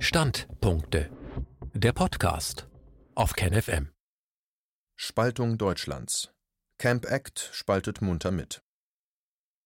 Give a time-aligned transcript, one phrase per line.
[0.00, 1.10] Standpunkte.
[1.74, 2.68] Der Podcast
[3.16, 3.90] auf KenFM.
[4.94, 6.32] Spaltung Deutschlands.
[6.78, 8.62] Camp Act spaltet munter mit.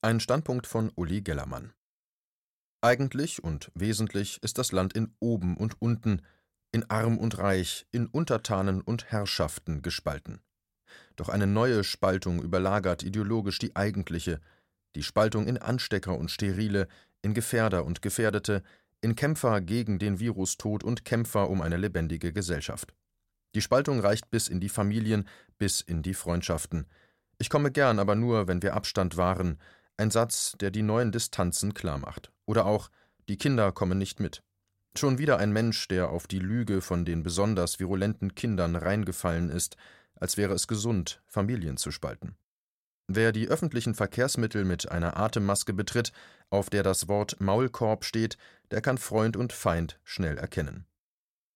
[0.01, 1.75] Ein Standpunkt von Uli Gellermann.
[2.81, 6.23] Eigentlich und wesentlich ist das Land in oben und unten,
[6.73, 10.41] in arm und reich, in Untertanen und Herrschaften gespalten.
[11.17, 14.41] Doch eine neue Spaltung überlagert ideologisch die eigentliche,
[14.95, 16.89] die Spaltung in Anstecker und Sterile,
[17.21, 18.63] in Gefährder und Gefährdete,
[19.03, 22.95] in Kämpfer gegen den Virustod und Kämpfer um eine lebendige Gesellschaft.
[23.55, 25.29] Die Spaltung reicht bis in die Familien,
[25.59, 26.87] bis in die Freundschaften.
[27.39, 29.59] Ich komme gern, aber nur, wenn wir Abstand wahren.
[29.97, 32.33] Ein Satz, der die neuen Distanzen klarmacht.
[32.47, 32.89] Oder auch,
[33.29, 34.43] die Kinder kommen nicht mit.
[34.97, 39.77] Schon wieder ein Mensch, der auf die Lüge von den besonders virulenten Kindern reingefallen ist,
[40.15, 42.37] als wäre es gesund, Familien zu spalten.
[43.15, 46.13] Wer die öffentlichen Verkehrsmittel mit einer Atemmaske betritt,
[46.49, 48.39] auf der das Wort Maulkorb steht,
[48.71, 50.87] der kann Freund und Feind schnell erkennen.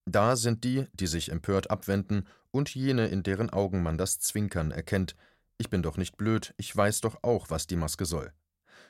[0.05, 4.70] Da sind die, die sich empört abwenden, und jene, in deren Augen man das Zwinkern
[4.70, 5.16] erkennt.
[5.56, 8.34] Ich bin doch nicht blöd, ich weiß doch auch, was die Maske soll.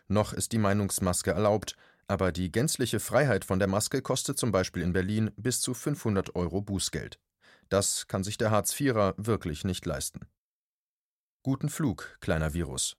[0.09, 1.77] Noch ist die Meinungsmaske erlaubt,
[2.09, 6.35] aber die gänzliche Freiheit von der Maske kostet zum Beispiel in Berlin bis zu 500
[6.35, 7.21] Euro Bußgeld.
[7.69, 10.27] Das kann sich der Hartz-Vierer wirklich nicht leisten.
[11.47, 12.97] Guten Flug, kleiner Virus.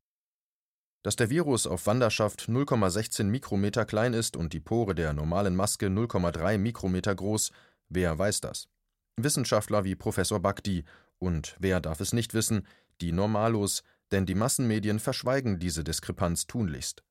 [1.03, 5.87] Dass der Virus auf Wanderschaft 0,16 Mikrometer klein ist und die Pore der normalen Maske
[5.87, 7.51] 0,3 Mikrometer groß,
[7.89, 8.69] wer weiß das?
[9.17, 10.85] Wissenschaftler wie Professor Bagdi
[11.19, 12.65] und wer darf es nicht wissen,
[13.01, 17.03] die Normalos, denn die Massenmedien verschweigen diese Diskrepanz tunlichst.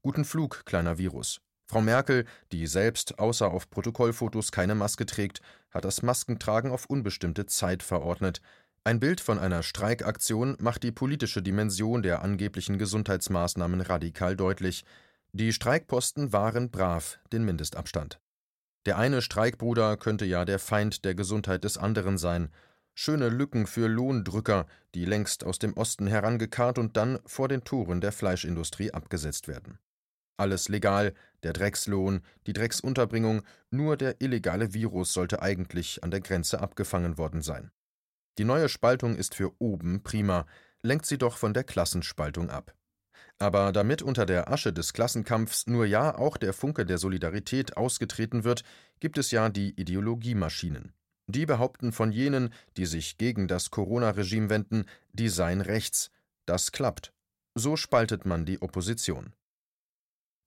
[0.00, 1.42] Guten Flug, kleiner Virus.
[1.66, 7.44] Frau Merkel, die selbst außer auf Protokollfotos keine Maske trägt, hat das Maskentragen auf unbestimmte
[7.44, 8.40] Zeit verordnet,
[8.88, 14.82] ein Bild von einer Streikaktion macht die politische Dimension der angeblichen Gesundheitsmaßnahmen radikal deutlich.
[15.32, 18.18] Die Streikposten wahren brav den Mindestabstand.
[18.86, 22.48] Der eine Streikbruder könnte ja der Feind der Gesundheit des anderen sein.
[22.94, 28.00] Schöne Lücken für Lohndrücker, die längst aus dem Osten herangekarrt und dann vor den Toren
[28.00, 29.78] der Fleischindustrie abgesetzt werden.
[30.38, 31.12] Alles legal,
[31.42, 37.42] der Dreckslohn, die Drecksunterbringung, nur der illegale Virus sollte eigentlich an der Grenze abgefangen worden
[37.42, 37.70] sein.
[38.38, 40.46] Die neue Spaltung ist für oben prima,
[40.82, 42.74] lenkt sie doch von der Klassenspaltung ab.
[43.40, 48.44] Aber damit unter der Asche des Klassenkampfs nur ja auch der Funke der Solidarität ausgetreten
[48.44, 48.62] wird,
[49.00, 50.92] gibt es ja die Ideologiemaschinen.
[51.26, 56.10] Die behaupten von jenen, die sich gegen das Corona-Regime wenden, die seien rechts.
[56.46, 57.12] Das klappt.
[57.54, 59.34] So spaltet man die Opposition.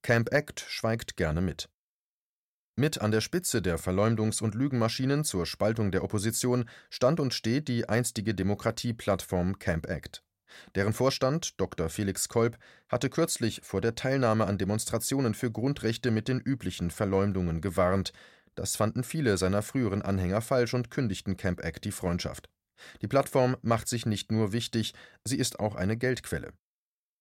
[0.02, 1.68] Camp Act schweigt gerne mit.
[2.74, 7.68] Mit an der Spitze der Verleumdungs- und Lügenmaschinen zur Spaltung der Opposition stand und steht
[7.68, 10.22] die einstige Demokratieplattform Camp Act.
[10.74, 11.90] Deren Vorstand, Dr.
[11.90, 17.60] Felix Kolb, hatte kürzlich vor der Teilnahme an Demonstrationen für Grundrechte mit den üblichen Verleumdungen
[17.60, 18.12] gewarnt.
[18.54, 22.48] Das fanden viele seiner früheren Anhänger falsch und kündigten Camp Act die Freundschaft.
[23.02, 24.94] Die Plattform macht sich nicht nur wichtig,
[25.26, 26.52] sie ist auch eine Geldquelle.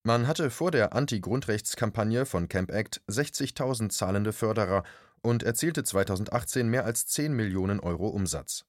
[0.03, 4.83] Man hatte vor der Anti-Grundrechtskampagne von Camp Act 60.000 zahlende Förderer
[5.21, 8.65] und erzielte 2018 mehr als 10 Millionen Euro Umsatz.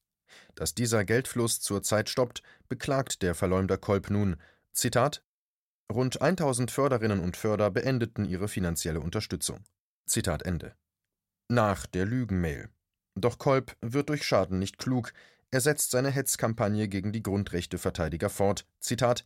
[0.54, 4.36] Dass dieser Geldfluss zurzeit stoppt, beklagt der Verleumder Kolb nun.
[4.72, 5.22] Zitat:
[5.92, 9.60] Rund 1000 Förderinnen und Förder beendeten ihre finanzielle Unterstützung.
[10.06, 10.74] Zitat Ende.
[11.48, 12.70] Nach der Lügenmail.
[13.14, 15.12] Doch Kolb wird durch Schaden nicht klug.
[15.50, 18.66] Er setzt seine Hetzkampagne gegen die Grundrechteverteidiger fort.
[18.80, 19.24] Zitat: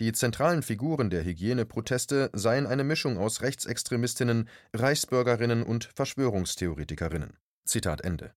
[0.00, 7.36] die zentralen Figuren der Hygieneproteste seien eine Mischung aus Rechtsextremistinnen, Reichsbürgerinnen und Verschwörungstheoretikerinnen.
[7.64, 8.32] Zitat Ende.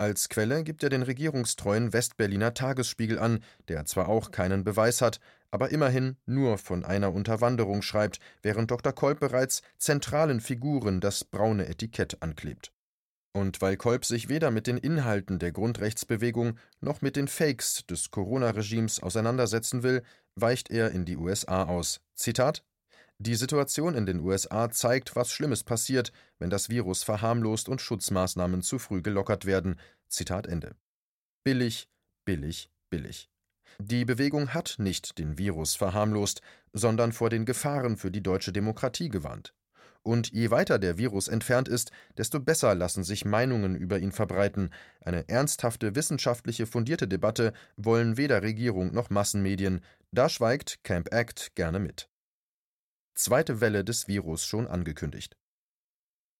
[0.00, 5.20] Als Quelle gibt er den regierungstreuen Westberliner Tagesspiegel an, der zwar auch keinen Beweis hat,
[5.50, 8.94] aber immerhin nur von einer Unterwanderung schreibt, während Dr.
[8.94, 12.72] Kolb bereits zentralen Figuren das braune Etikett anklebt.
[13.32, 18.10] Und weil Kolb sich weder mit den Inhalten der Grundrechtsbewegung noch mit den Fakes des
[18.10, 20.02] Corona-Regimes auseinandersetzen will,
[20.34, 22.00] weicht er in die USA aus.
[22.14, 22.64] Zitat
[23.18, 28.62] Die Situation in den USA zeigt, was Schlimmes passiert, wenn das Virus verharmlost und Schutzmaßnahmen
[28.62, 29.78] zu früh gelockert werden.
[30.08, 30.74] Zitat Ende.
[31.44, 31.88] Billig,
[32.24, 33.30] billig, billig.
[33.78, 36.42] Die Bewegung hat nicht den Virus verharmlost,
[36.72, 39.54] sondern vor den Gefahren für die deutsche Demokratie gewarnt.
[40.02, 44.70] Und je weiter der Virus entfernt ist, desto besser lassen sich Meinungen über ihn verbreiten.
[45.00, 49.82] Eine ernsthafte, wissenschaftliche, fundierte Debatte wollen weder Regierung noch Massenmedien.
[50.12, 52.08] Da schweigt Camp Act gerne mit.
[53.14, 55.36] Zweite Welle des Virus schon angekündigt.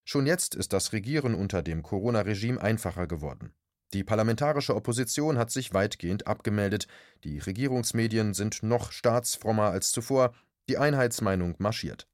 [0.05, 3.53] Schon jetzt ist das Regieren unter dem Corona-Regime einfacher geworden.
[3.93, 6.87] Die parlamentarische Opposition hat sich weitgehend abgemeldet,
[7.25, 10.33] die Regierungsmedien sind noch staatsfrommer als zuvor,
[10.69, 12.07] die Einheitsmeinung marschiert.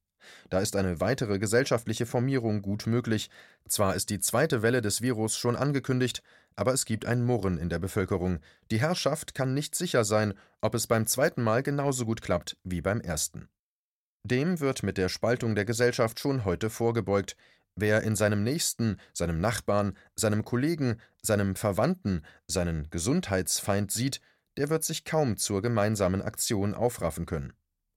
[0.51, 3.31] Da ist eine weitere gesellschaftliche Formierung gut möglich.
[3.69, 6.23] Zwar ist die zweite Welle des Virus schon angekündigt,
[6.55, 8.41] aber es gibt ein Murren in der Bevölkerung.
[8.71, 12.81] Die Herrschaft kann nicht sicher sein, ob es beim zweiten Mal genauso gut klappt wie
[12.81, 13.49] beim ersten.
[14.25, 17.37] Dem wird mit der Spaltung der Gesellschaft schon heute vorgebeugt.
[17.77, 24.21] Wer in seinem Nächsten, seinem Nachbarn, seinem Kollegen, seinem Verwandten seinen Gesundheitsfeind sieht,
[24.57, 27.53] der wird sich kaum zur gemeinsamen Aktion aufraffen können.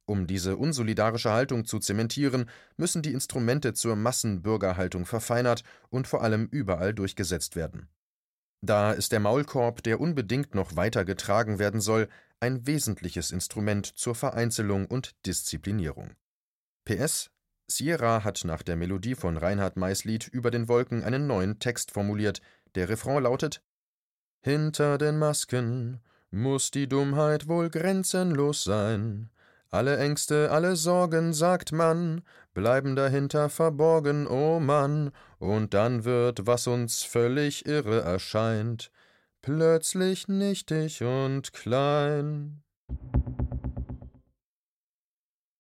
[0.10, 6.48] Um diese unsolidarische Haltung zu zementieren, müssen die Instrumente zur Massenbürgerhaltung verfeinert und vor allem
[6.48, 7.90] überall durchgesetzt werden.
[8.60, 12.10] Da ist der Maulkorb, der unbedingt noch weiter getragen werden soll,
[12.40, 16.16] ein wesentliches Instrument zur Vereinzelung und Disziplinierung.
[16.86, 17.30] PS
[17.68, 21.92] Sierra hat nach der Melodie von Reinhard Mays Lied Über den Wolken einen neuen Text
[21.92, 22.42] formuliert.
[22.74, 23.62] Der Refrain lautet
[24.42, 26.02] Hinter den Masken
[26.32, 29.30] muss die Dummheit wohl grenzenlos sein.
[29.72, 32.24] Alle Ängste, alle Sorgen, sagt man,
[32.56, 38.92] bleiben dahinter verborgen, oh Mann, und dann wird, was uns völlig irre erscheint,
[39.44, 42.64] plötzlich nichtig und klein.